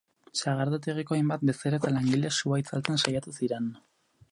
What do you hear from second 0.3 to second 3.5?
Sagardotegiko hainbat bezero eta langile sua itzaltzen saiatu